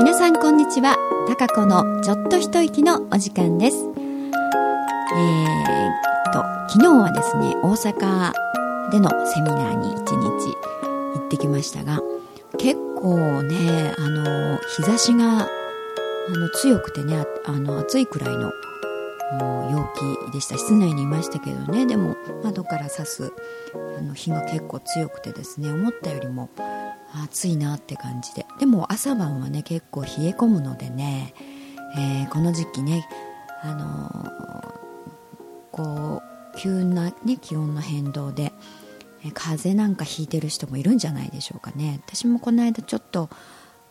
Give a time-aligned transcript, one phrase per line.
[0.00, 0.96] 皆さんこんにちは。
[1.28, 3.76] 高子のちょっと一息のお時間です。
[3.76, 5.50] えー、
[6.30, 8.32] っと昨日はですね大阪
[8.92, 10.56] でのセミナーに一日
[11.18, 12.00] 行ってきましたが
[12.56, 15.48] 結構ねあの日差しがあ
[16.30, 18.50] の強くてねあの暑いくらいの
[19.70, 19.86] 陽
[20.28, 20.56] 気でした。
[20.56, 21.84] 室内にいましたけどね。
[21.84, 23.34] でも窓から差す
[23.98, 26.48] あの日が結構強くてですね思ったよりも
[27.12, 28.46] 暑いなって感じで。
[28.58, 31.34] でも朝晩はね結構冷え込むのでね、
[31.96, 33.06] えー、この時期ね
[33.62, 34.70] あのー、
[35.70, 36.22] こ
[36.54, 38.52] う急な、ね、気温の変動で、
[39.24, 42.00] え、風邪なんかひいてる人もいるんじゃないでしょうかね。
[42.06, 43.28] 私もこの間ちょっと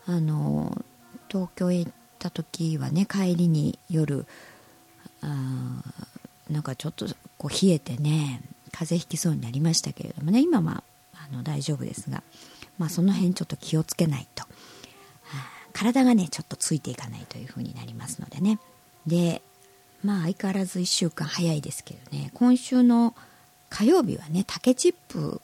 [0.06, 0.84] あの
[1.30, 4.26] 東京へ行った時はね帰りに夜
[5.22, 5.84] あ
[6.50, 7.06] なんかちょっと
[7.38, 10.42] こう冷えてね風邪ひきそうになりましたけれどもね。
[10.42, 10.84] 今は
[11.14, 12.24] あの大丈夫ですが、
[12.80, 14.46] まあ、その辺ちょっと気をつけないと。
[15.74, 18.60] 体がねちょっとついていかないというふうになりますのでね。
[19.06, 19.42] で
[20.04, 22.32] まあ相変わらず1週間早いですけどね。
[22.34, 23.14] 今週の
[23.70, 25.40] 火曜日はね竹チップ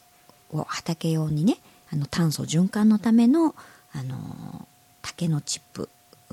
[0.51, 1.57] を畑用にね
[1.93, 3.55] あの炭素循環のための
[3.93, 4.67] あの
[5.01, 5.89] 竹のチップ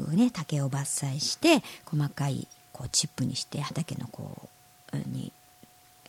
[0.09, 4.49] ね竹を伐採して細かいこうチップにして畑のこ
[4.93, 5.33] うに、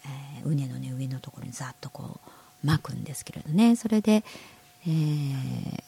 [0.06, 2.30] えー、畝のね上のところにざっとこう
[2.66, 3.76] 巻くんですけれどね。
[3.76, 4.24] それで、
[4.86, 5.84] えー、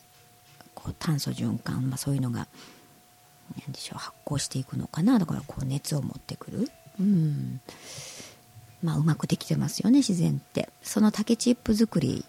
[0.74, 2.48] こう炭素循環、まあ、そういうのが
[3.66, 6.70] 何でしょう発酵していくのかなだからこう熱を持ってくる。
[7.00, 7.62] うん。
[8.84, 10.70] まあ、うまくできてますよね自然って。
[10.82, 12.26] その竹チップ作り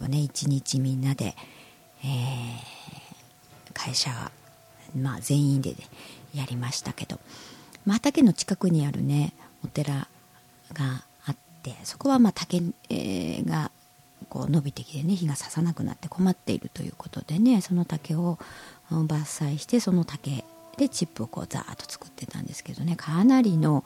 [0.00, 1.34] はね一日みんなで、
[2.02, 4.10] えー、会社、
[4.96, 5.76] まあ、全員で、ね、
[6.34, 7.20] やりましたけど。
[7.92, 10.08] 畑の近くにあるねお寺
[10.72, 13.70] があってそこはまあ竹、えー、が
[14.34, 18.36] こう伸びてきてね火がささなくなって困っているということでねその竹を
[18.90, 20.44] 伐採してその竹
[20.76, 23.84] でチップをこうザーッと作ってたんですけどねかなりの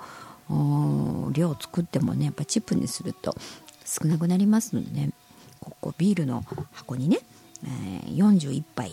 [1.32, 3.37] 量作ってもねやっぱチップにすると
[3.84, 5.10] 少なくなりますのでね
[5.60, 6.42] ここビールの
[6.72, 7.19] 箱にね、
[7.64, 8.92] えー、41杯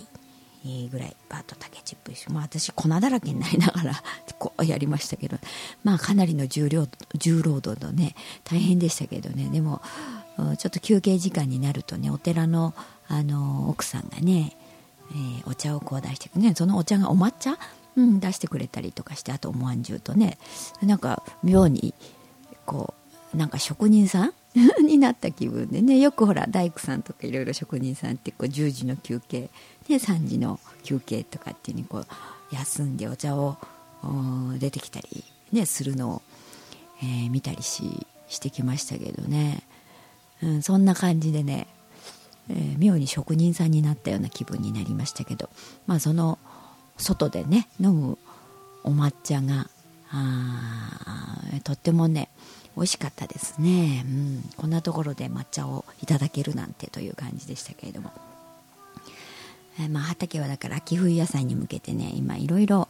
[0.91, 4.03] ぐらいバーッと竹チップし、まあ、私粉だらけになりながら
[4.39, 5.37] こうやりましたけど
[5.85, 8.13] まあかなりの重量重労働のね
[8.43, 9.47] 大変でしたけどね。
[9.49, 9.81] でも
[10.37, 12.73] ちょっと休憩時間になるとねお寺の
[13.07, 14.57] あの奥さんがね、
[15.11, 17.57] えー、お茶をこう出してくねそのお茶がお抹茶、
[17.95, 20.37] うん、出してくれたりとかしてあとおまんじゅうとね
[20.81, 21.93] なんか妙に
[22.65, 22.93] こ
[23.33, 24.33] うなんか職人さん？
[24.85, 29.49] になった気分でねよくほら大工さんとかいろいろ職人さんってこう10時の休憩
[29.87, 32.07] で3時の休憩とかっていうにこう
[32.51, 33.57] 休んでお茶を
[34.57, 36.21] 出てきたり、ね、するのを、
[37.01, 39.61] えー、見たりししてきましたけどね、
[40.43, 41.67] うん、そんな感じでね、
[42.49, 45.49] えー、妙に職人さんになったような気分になりましたけど、
[45.87, 46.37] まあ、その
[46.97, 48.17] 外でね飲む
[48.83, 49.67] お抹茶が
[50.11, 52.29] あとってもね
[52.75, 58.11] 美味しかったですね、うん、こんなところで抹茶をいただけるなんてという感じでしたけれども。
[59.79, 62.87] えまあ、畑はだから秋冬野菜に向けてね今いろいろ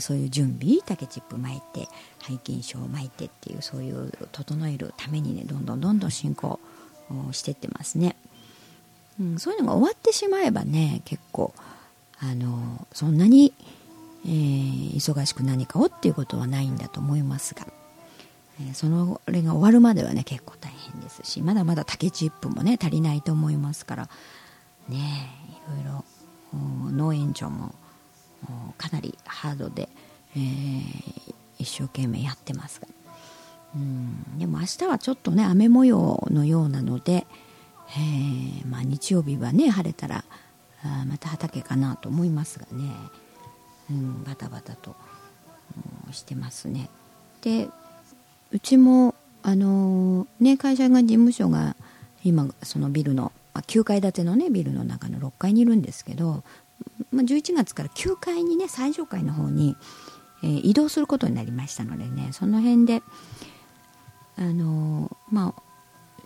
[0.00, 1.88] そういう準備竹チップ巻いて
[2.20, 6.58] 背筋症を巻いてっていうそういう整えるためにねどんどんどんどん進行
[7.32, 8.16] してってますね、
[9.20, 11.52] うん、そういうのが終わってしまえばね結構
[12.20, 13.52] あのそんなに、
[14.24, 17.66] えー、忙しく何かをっていうことはないんだと思いますが、
[18.60, 24.08] えー、そのれが終わるまではね結構大変ですしまだまだ竹チップもね足りないと思いますから
[24.88, 24.98] ね
[25.68, 26.04] いろいろ
[26.90, 27.74] 農園長も
[28.78, 29.88] かなりハードで、
[30.36, 32.88] えー、一生懸命やってますが
[33.74, 34.38] うん。
[34.38, 37.26] でも明日はちょっとね雨模様のようなので、
[37.96, 40.24] えー、まあ、日曜日はね晴れたら
[40.84, 42.92] あまた畑かなと思いますがね、
[43.90, 44.96] うん、バタバタと、
[46.06, 46.88] うん、してますね。
[47.42, 47.68] で
[48.50, 51.76] うちもあのー、ね会社が事務所が
[52.24, 56.44] 今そのビルの9階建てのねビルの中の6階にいるんですけど、
[57.10, 59.76] まあ、11月から9階にね最上階の方に、
[60.42, 63.02] えー、移動することになりましたのでねその辺で
[64.36, 65.62] あの、まあ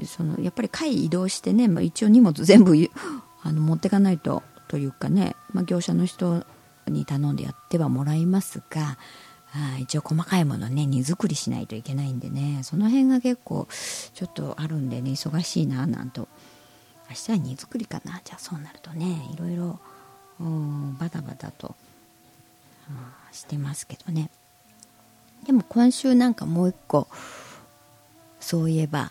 [0.05, 2.75] そのやっぱり階移動してね、まあ、一応荷物全部
[3.43, 6.45] あの持ってかないとというかね、まあ、業者の人
[6.87, 8.99] に頼んでやってはもらいますが
[9.55, 13.69] あ一応細かいものね荷造りしないといけないんでねその辺が結構
[14.13, 16.29] ちょっとあるんでね忙しいななんと。
[17.09, 18.21] 明日は荷造りかな。
[18.25, 19.79] じゃあそうなるとねいろいろ
[20.99, 21.77] バタバタと
[23.31, 24.29] してますけどね。
[25.47, 27.07] でも今週なんかもう一個
[28.47, 29.11] そういえば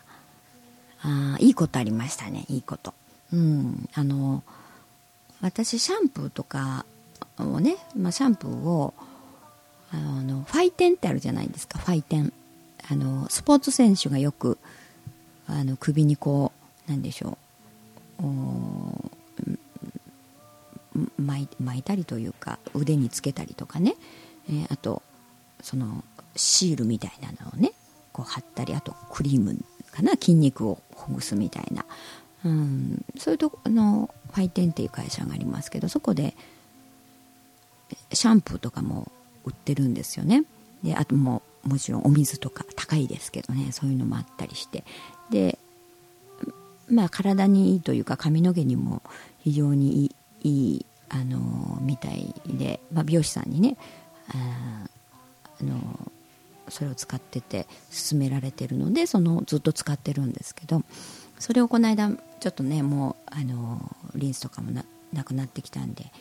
[1.02, 2.94] あいいことありましたねいいこと。
[3.34, 4.44] うんあの
[5.42, 6.86] 私シャンプーとか
[7.38, 8.94] をね、まあ、シャンプーを
[9.92, 12.32] あのファイテンってあるじゃないですかファイテン。
[12.90, 14.58] あのスポーツ選手がよく
[15.48, 16.54] あの首にこ
[16.88, 17.38] うなんでしょ
[18.22, 18.24] う
[21.20, 23.96] 巻いたりというか腕につけたりとかね、
[24.48, 25.02] えー、あと
[25.62, 26.06] その
[26.38, 27.74] シールみたいなのをね
[28.16, 29.58] こう貼ったりあとクリーム
[29.92, 31.86] かな筋肉をほぐすみたいな、
[32.46, 36.34] うん、そういうとこのファイテンっていう会社がありますけどそこで
[38.14, 39.12] シャンプーとかも
[39.44, 40.46] 売ってるんですよね。
[40.82, 44.86] であとももちろんお水とか高いですけどねそういうのもあったりして。
[45.30, 45.60] で
[46.90, 49.02] まあ体にいいというか髪の毛にも
[49.40, 50.10] 非常に
[50.42, 53.76] いいあのみたいで、まあ、美容師さんにね
[54.30, 54.86] あ
[55.60, 56.12] あの
[56.70, 57.68] それを使ってて
[58.10, 60.82] 勧められてるのでそのずっと使ってるんですけど
[61.40, 66.12] それをこの間ちょっとねもうあのリンスとかもななくなってきたんで、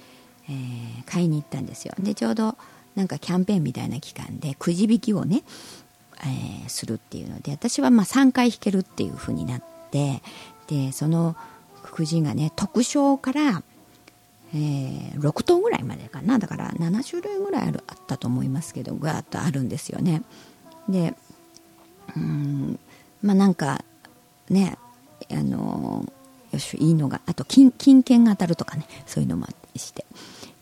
[0.48, 1.94] えー、買いに行ったんですよ。
[1.98, 2.56] でちょうど
[2.94, 5.42] なんかキャンペーンみたいな期間でくじ引きをね、
[6.20, 10.22] えー、するっていうので私はまあ3回引けるっていう風になって
[10.68, 11.36] でその
[11.82, 13.62] くじがね特賞から
[14.54, 16.38] えー、6頭ぐらいまでかな。
[16.38, 20.22] だから7種類ぐらいあるあったと思いますけどぐわっとあるんですよね。
[20.88, 21.14] で
[22.16, 22.78] うん
[23.22, 23.84] まあなんか
[24.48, 24.78] ね
[25.30, 26.04] あの
[26.52, 30.04] よしいいのがあと金金券が当たるとかねそういうのもあってして、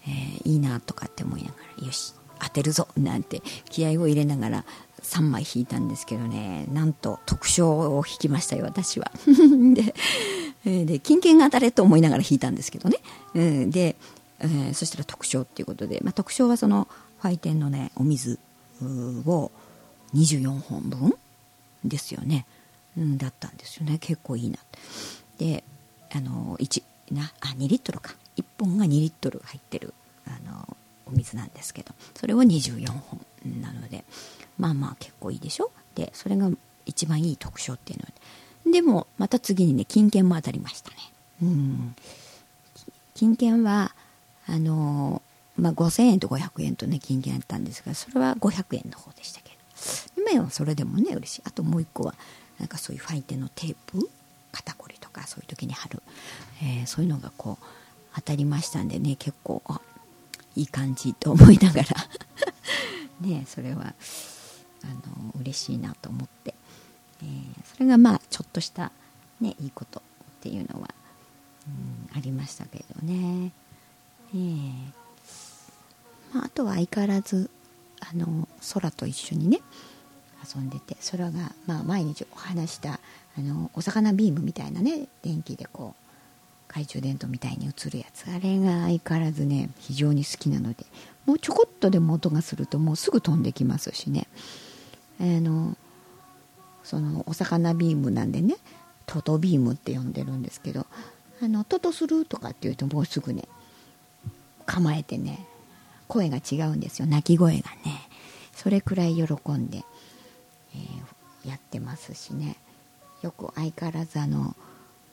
[0.06, 4.64] えー、いいなとかって思いながらよし当てるぞなんて気合を入れながら
[5.02, 9.10] 3枚引いたんですけどねなんと特賞を引きましたよ私は。
[9.74, 9.94] で
[10.64, 12.98] で金券が当たれと思いながら引いたんですけどね、
[13.34, 13.96] うん、で、
[14.40, 16.86] えー、そしたら特賞っていうことで、まあ、特賞はその
[17.20, 18.38] ファイテンのねお水
[18.80, 19.50] を
[20.14, 21.14] 24本分
[21.84, 22.46] ですよね、
[22.96, 23.98] うん、だったんですよね。
[23.98, 24.58] 結構いいな
[25.38, 25.64] で
[26.12, 26.82] あの1
[27.12, 28.14] なあ2リットルか。
[28.36, 29.92] 1本が2リットル入ってる
[30.26, 30.76] あの
[31.06, 31.92] お水なんですけど。
[32.14, 33.20] それを24本
[33.60, 34.04] なので
[34.58, 35.70] まあまあ結構いいでしょ。
[35.94, 36.50] でそれが
[36.86, 38.12] 一番いい特徴っていうのは。
[38.72, 40.96] でもまた次にね金券も当たりましたね。
[41.42, 41.94] うん。
[43.14, 43.94] 金券は
[44.46, 45.22] あの
[45.56, 49.52] まあ、5000円と500円とね金券あったんですがそれは500円の方でしたけど。
[50.32, 51.42] 今はそれでもね嬉しい。
[51.44, 52.14] あともう一個は
[52.58, 54.08] なんかそういうファイテのテープ
[54.52, 56.02] 肩こりとかそういう時に貼る、
[56.62, 57.64] えー、そういうのがこう
[58.14, 59.80] 当たりましたんでね結構あ
[60.54, 61.88] いい感じと思いながら。
[63.20, 63.94] ねそれは
[64.84, 66.54] あの嬉しいなと思って、
[67.22, 68.90] えー、それがまあちょっとした
[69.42, 70.02] ねいいことっ
[70.40, 70.88] ていうのは、
[71.66, 73.52] うん、ありましたけどね、
[74.34, 74.72] えー
[76.32, 77.50] まあ、あとは相変わらず
[78.00, 79.60] あの空と一緒にね
[80.54, 81.30] 遊んでてそれが、
[81.66, 82.98] まあ、毎日お話した
[83.38, 86.02] あのお魚ビームみたいなね電気でこう
[86.68, 88.24] 懐中電灯みたいに映るやつ。
[88.30, 90.86] あれが相変わらずね非常に好きなので
[91.26, 94.26] もうちょこっとでも音がするともうすぐ飛んできますしね。
[95.20, 95.76] あの
[96.82, 98.56] そのお魚ビームなんでね
[99.06, 100.86] トトビームって呼んでるんですけど
[101.42, 103.48] あのトトするとかって言うともうすぐね
[104.66, 105.46] 構えてね
[106.08, 107.06] 声が違うんですよ。
[107.06, 108.08] 鳴き声がね。
[108.54, 109.22] それくらい喜
[109.52, 109.82] んで、
[110.74, 112.56] えー、やってますしね。
[113.22, 114.54] よく相変わらずあの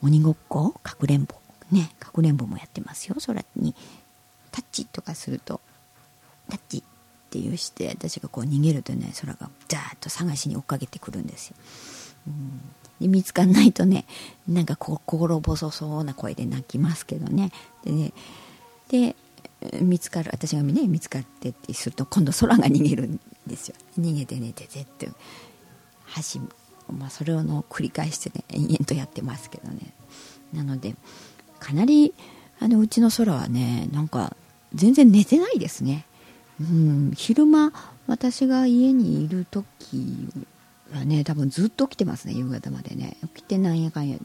[0.02, 0.72] 鬼ごっこ？
[0.84, 1.36] かくれんぼ？
[1.72, 3.16] ねかくれんぼもやってますよ。
[3.26, 3.76] 空に。
[4.52, 5.62] タッチとかすると
[6.50, 6.82] タッチっ
[7.30, 11.56] て言うして私がこう逃げるとね空がザーッと探しに追っかけてくるんですよ、
[12.28, 12.62] うん、
[13.00, 14.06] で見つかんないとね
[14.48, 17.52] なんか心細そうな声で泣きますけどね。
[17.84, 18.14] でね
[18.90, 19.16] で
[19.82, 23.76] 見つかる私がね見つかってってすると今度空が逃げるんですよ。
[24.00, 25.10] 逃げて寝て絶対
[26.06, 26.40] 走
[26.92, 29.94] まあそれをの繰り返してね延々とやってますけどね。
[30.54, 30.96] なので
[31.60, 32.14] かなり
[32.60, 34.36] あのうちの空はねなんか
[34.74, 36.06] 全然寝てないですね。
[36.60, 37.72] うん昼間
[38.08, 40.30] 私が家にいる時
[40.94, 43.18] はね多分ずっと起きてますね夕方までね。
[43.34, 44.18] 起きてなんやかんや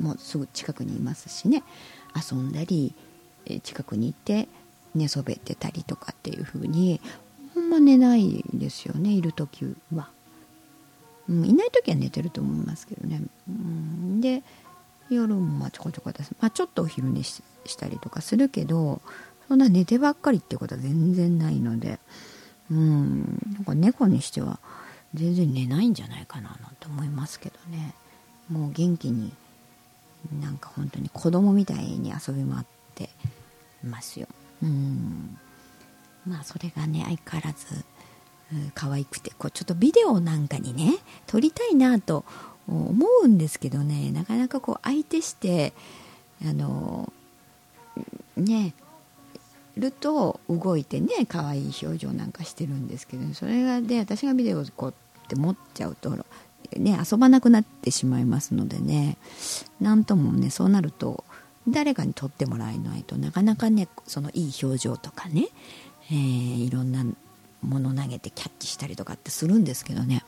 [0.00, 1.62] もうすぐ近くにいますしね。
[2.14, 2.94] 遊んだり
[3.62, 4.48] 近くに行って
[4.94, 7.00] 寝そべってたりとかっていう風に
[7.54, 10.08] ほんま寝ないですよねいる時は、
[11.28, 14.42] うん、いない時は寝てると思いますけどね、うん、で
[15.10, 17.42] 夜もまあちょこちょこです、まあ、ちょっとお昼寝し
[17.78, 19.00] たりとかするけど
[19.48, 21.98] そんな寝てばっかりってことは全然ないので
[22.70, 23.20] うん
[23.54, 24.58] なんか猫にしては
[25.14, 27.94] 全然寝ないんじゃないかななんて思いますけどね。
[28.48, 29.32] もう元気に
[30.40, 33.10] なんか本当に子供みたいに遊び回って
[33.84, 34.26] ますよ。
[34.62, 35.38] うん。
[36.26, 37.84] まあそれがね相変わらず
[38.74, 42.24] 可愛くてこうちょっとビデオなんかにね撮りたいなと
[42.68, 44.12] 思うんですけどね。
[44.12, 45.72] なかなかこう相手して
[46.44, 47.12] あの
[48.36, 48.74] ね
[49.76, 56.10] ると動いてね可愛い表情なんかしてるんですけど、それがで私がビデオをこうって持っちゃうと
[56.76, 59.16] ね遊ばなくなってしまいますのでね。
[59.80, 61.24] なんともねそうなると
[61.68, 65.48] 誰かに撮ってもらえないとなかなかねそのいい表情とかね、
[66.10, 67.04] えー、いろんな
[67.62, 70.24] もの投げてキャッチしたりとかってするんですけどね。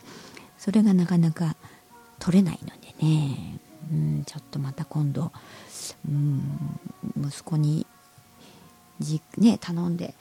[0.59, 1.57] それがなかなか
[2.19, 3.61] 取れないのでね、
[3.93, 5.33] うん、ちょっとまた今度、
[6.09, 6.59] うん、
[7.23, 7.84] 息子に
[9.05, 10.15] じ、ね、頼んで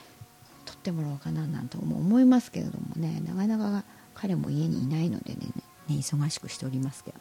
[0.66, 3.22] 撮ってもらおうかななんて思いますけれどもね。
[3.26, 5.40] なかなか彼も家にいないのでね
[5.90, 7.18] ね忙しくしておりますけど。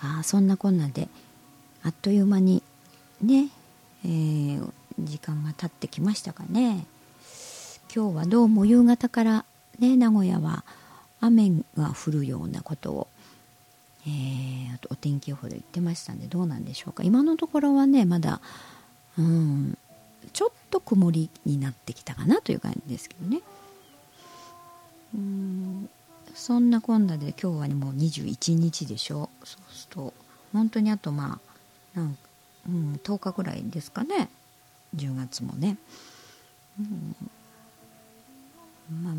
[0.00, 1.08] あそんなこんなで
[1.82, 2.62] あっという間に
[3.20, 3.48] ね、
[4.04, 6.86] えー、時間が経ってきましたかね。
[7.94, 9.44] 今日はどうも夕方から
[9.78, 10.64] ね名古屋は
[11.20, 13.08] 雨が降るようなことを、
[14.06, 17.02] えー、お天気予報で言ってましたんでどうなんでしょうか。
[17.02, 18.40] 今のところはねまだ
[19.18, 19.78] うん。
[20.32, 23.40] ちょっと曇りになってきたかなという感じですけどね。
[25.14, 25.90] うん。
[26.34, 29.28] そんなこんなで今日は、もう21日でしょ。
[29.44, 30.14] そうすると
[30.52, 31.40] 本当にあとま
[31.94, 32.16] あなん
[32.68, 34.28] うん、10日ぐらいですかね。
[34.94, 35.76] 10月もね、
[36.78, 37.16] うん、
[39.02, 39.14] まあ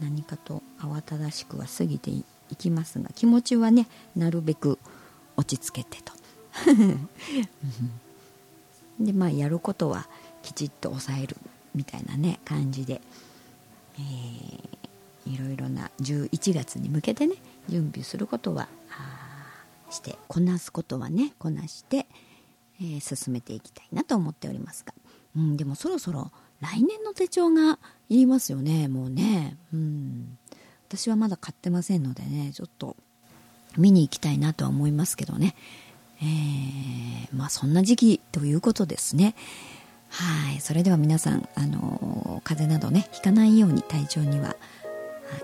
[0.00, 2.24] 何かと慌ただしくは過ぎてい
[2.56, 4.78] きますが気持ちはねなるべく
[5.36, 6.12] 落ち着けてと。
[9.00, 10.06] でまあやることは
[10.42, 11.36] きちっと抑える
[11.74, 13.00] みたいなね感じで、
[13.96, 17.36] えー、いろいろな11月に向けてね
[17.68, 18.68] 準備することは
[19.90, 22.06] してこなすことはねこなして、
[22.80, 24.94] えー、進めていきたいなと思っておりますが、
[25.36, 26.30] うん、でもそろそろ
[26.60, 27.78] 来年の手帳が
[28.08, 30.38] いりますよねもうね、うん、
[30.88, 32.96] 私はまだ買ってませんのでねちょっと
[33.76, 35.54] 見に行きたいなとは思いますけどね、
[36.22, 39.34] えー、まあそんな時期ということですね。
[40.10, 40.60] はい。
[40.60, 44.56] それでは皆さんあの風邪などねひかないように体調には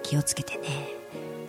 [0.03, 0.69] 気をつけてね、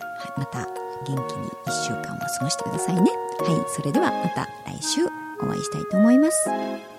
[0.00, 0.66] はい、また
[1.06, 3.10] 元気に1週間を過ごしてくださいね。
[3.40, 3.70] はい。
[3.74, 5.04] それではまた来週
[5.40, 6.97] お会いしたいと思います。